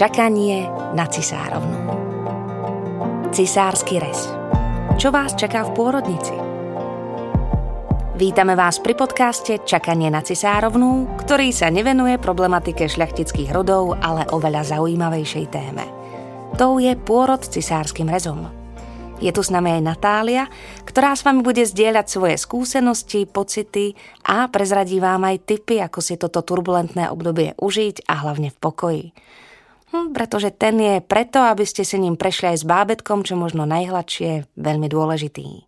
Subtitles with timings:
[0.00, 0.64] Čakanie
[0.96, 1.76] na cisárovnu.
[3.36, 4.32] Cisársky rez.
[4.96, 6.32] Čo vás čaká v pôrodnici?
[8.16, 14.72] Vítame vás pri podcaste Čakanie na cisárovnú, ktorý sa nevenuje problematike šľachtických rodov, ale oveľa
[14.72, 15.84] zaujímavejšej téme.
[16.56, 18.48] To je pôrod cisárskym rezom.
[19.20, 20.48] Je tu s nami aj Natália,
[20.88, 23.92] ktorá s vami bude zdieľať svoje skúsenosti, pocity
[24.24, 29.06] a prezradí vám aj tipy, ako si toto turbulentné obdobie užiť a hlavne v pokoji.
[29.90, 33.66] Hm, pretože ten je preto, aby ste si ním prešli aj s bábetkom, čo možno
[33.66, 35.66] najhladšie, veľmi dôležitý.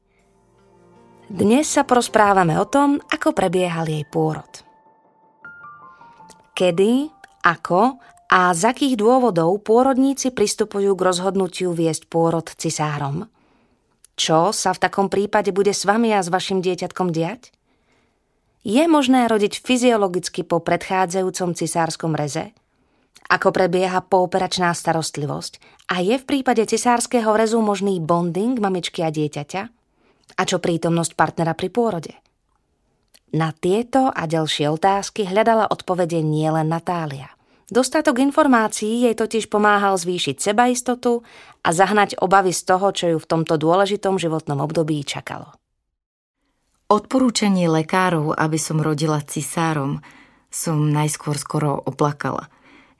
[1.33, 4.63] Dnes sa porozprávame o tom, ako prebiehal jej pôrod.
[6.53, 7.09] Kedy,
[7.43, 7.97] ako
[8.29, 13.25] a z akých dôvodov pôrodníci pristupujú k rozhodnutiu viesť pôrod cisárom–
[14.23, 17.51] čo sa v takom prípade bude s vami a s vašim dieťatkom diať?
[18.63, 22.55] Je možné rodiť fyziologicky po predchádzajúcom cisárskom reze?
[23.33, 25.57] Ako prebieha pooperačná starostlivosť?
[25.89, 29.63] A je v prípade cisárskeho rezu možný bonding mamičky a dieťaťa?
[30.37, 32.13] A čo prítomnosť partnera pri pôrode?
[33.33, 37.33] Na tieto a ďalšie otázky hľadala odpovede nielen Natália–
[37.73, 41.25] Dostatok informácií jej totiž pomáhal zvýšiť sebaistotu
[41.65, 45.57] a zahnať obavy z toho, čo ju v tomto dôležitom životnom období čakalo.
[46.93, 50.05] Odporúčanie lekárov, aby som rodila cisárom,
[50.53, 52.53] som najskôr skoro oplakala.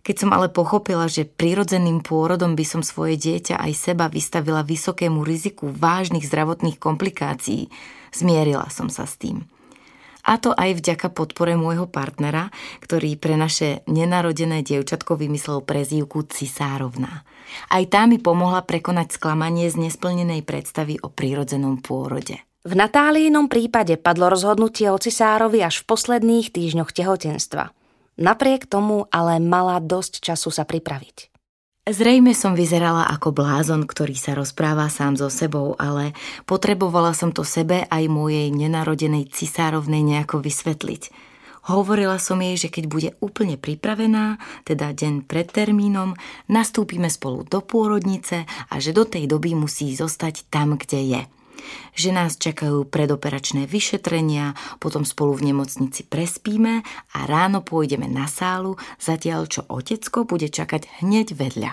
[0.03, 5.23] Keď som ale pochopila, že prirodzeným pôrodom by som svoje dieťa aj seba vystavila vysokému
[5.23, 7.71] riziku vážnych zdravotných komplikácií,
[8.11, 9.47] zmierila som sa s tým.
[10.23, 12.51] A to aj vďaka podpore môjho partnera,
[12.83, 17.27] ktorý pre naše nenarodené dievčatko vymyslel prezývku Cisárovná.
[17.71, 22.39] Aj tá mi pomohla prekonať sklamanie z nesplnenej predstavy o prírodzenom pôrode.
[22.63, 27.75] V Natálínom prípade padlo rozhodnutie o cisárovi až v posledných týždňoch tehotenstva.
[28.21, 31.33] Napriek tomu ale mala dosť času sa pripraviť.
[31.83, 36.15] Zrejme som vyzerala ako blázon, ktorý sa rozpráva sám so sebou, ale
[36.47, 41.11] potrebovala som to sebe aj mojej nenarodenej cisárovnej nejako vysvetliť.
[41.67, 46.15] Hovorila som jej, že keď bude úplne pripravená, teda deň pred termínom,
[46.47, 51.21] nastúpime spolu do pôrodnice a že do tej doby musí zostať tam, kde je
[51.93, 56.83] že nás čakajú predoperačné vyšetrenia, potom spolu v nemocnici prespíme
[57.15, 61.73] a ráno pôjdeme na sálu, zatiaľ čo otecko bude čakať hneď vedľa.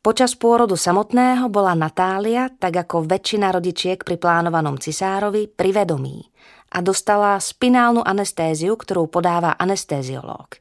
[0.00, 6.24] Počas pôrodu samotného bola Natália, tak ako väčšina rodičiek pri plánovanom cisárovi, pri vedomí
[6.72, 10.56] a dostala spinálnu anestéziu, ktorú podáva anestéziológ.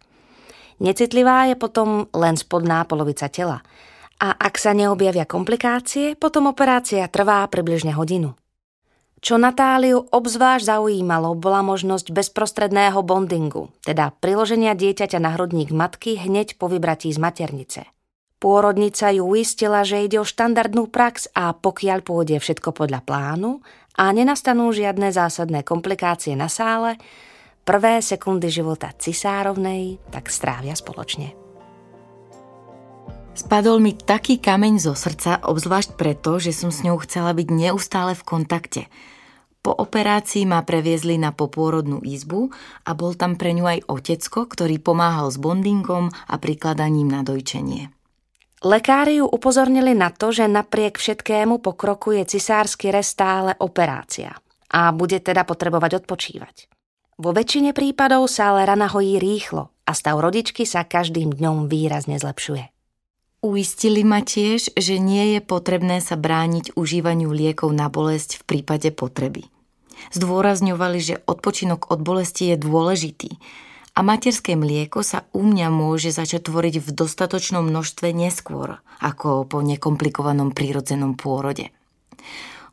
[0.84, 3.64] Necitlivá je potom len spodná polovica tela
[4.19, 8.35] a ak sa neobjavia komplikácie, potom operácia trvá približne hodinu.
[9.19, 16.56] Čo Natáliu obzvlášť zaujímalo, bola možnosť bezprostredného bondingu, teda priloženia dieťaťa na hrudník matky hneď
[16.56, 17.81] po vybratí z maternice.
[18.40, 23.59] Pôrodnica ju uistila, že ide o štandardnú prax a pokiaľ pôjde všetko podľa plánu
[24.00, 26.96] a nenastanú žiadne zásadné komplikácie na sále,
[27.68, 31.49] prvé sekundy života cisárovnej tak strávia spoločne.
[33.39, 38.11] Spadol mi taký kameň zo srdca, obzvlášť preto, že som s ňou chcela byť neustále
[38.11, 38.91] v kontakte.
[39.63, 42.51] Po operácii ma previezli na popôrodnú izbu
[42.83, 47.88] a bol tam pre ňu aj otecko, ktorý pomáhal s bondingom a prikladaním na dojčenie.
[48.59, 54.35] Lekári ju upozornili na to, že napriek všetkému pokroku je cisársky rez stále operácia
[54.67, 56.67] a bude teda potrebovať odpočívať.
[57.16, 62.19] Vo väčšine prípadov sa ale rana hojí rýchlo a stav rodičky sa každým dňom výrazne
[62.19, 62.78] zlepšuje.
[63.39, 68.91] Uistili ma tiež, že nie je potrebné sa brániť užívaniu liekov na bolesť v prípade
[68.91, 69.47] potreby.
[70.11, 73.39] Zdôrazňovali, že odpočinok od bolesti je dôležitý
[73.95, 79.59] a materské mlieko sa u mňa môže začať tvoriť v dostatočnom množstve neskôr, ako po
[79.59, 81.71] nekomplikovanom prírodzenom pôrode.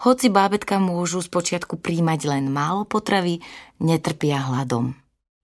[0.07, 3.43] Hoci bábetka môžu spočiatku príjmať len málo potravy,
[3.83, 4.95] netrpia hladom.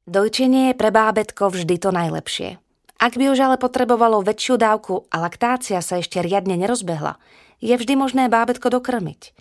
[0.06, 2.61] Dojčenie je pre bábetko vždy to najlepšie.
[3.02, 7.18] Ak by už ale potrebovalo väčšiu dávku a laktácia sa ešte riadne nerozbehla,
[7.58, 9.34] je vždy možné bábetko dokrmiť.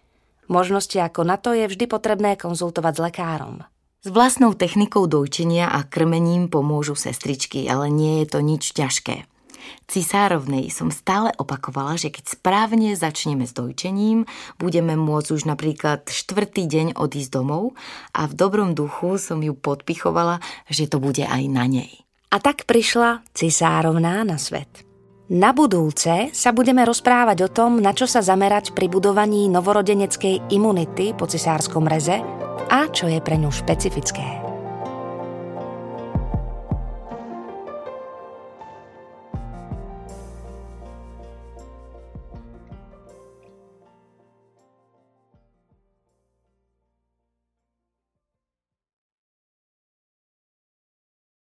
[0.49, 3.55] Možnosti ako na to je vždy potrebné konzultovať s lekárom.
[4.01, 9.29] S vlastnou technikou dojčenia a krmením pomôžu sestričky, ale nie je to nič ťažké.
[9.85, 14.25] Cisárovnej som stále opakovala, že keď správne začneme s dojčením,
[14.57, 17.77] budeme môcť už napríklad štvrtý deň odísť domov
[18.09, 22.00] a v dobrom duchu som ju podpichovala, že to bude aj na nej.
[22.31, 24.87] A tak prišla cisárovná na svet.
[25.31, 31.15] Na budúce sa budeme rozprávať o tom, na čo sa zamerať pri budovaní novorodeneckej imunity
[31.15, 32.19] po cisárskom reze
[32.71, 34.50] a čo je pre ňu špecifické.